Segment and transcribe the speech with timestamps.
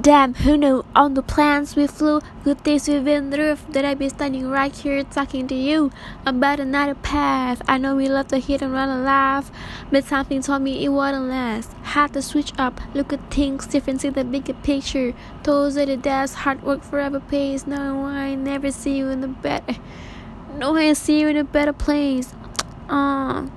[0.00, 0.84] Damn, who knew?
[0.94, 3.56] On the plans we flew, good things we've been through.
[3.70, 5.90] That I'd be standing right here talking to you
[6.24, 7.60] about another path.
[7.66, 9.50] I know we love to hit and run alive,
[9.90, 11.72] but something told me it wouldn't last.
[11.82, 15.14] Had to switch up, look at things different, see the bigger picture.
[15.42, 17.66] Toes are the days hard work forever pays.
[17.66, 19.78] No, I never see you in a better.
[20.54, 22.32] No, I see you in a better place.
[22.88, 23.48] Uh,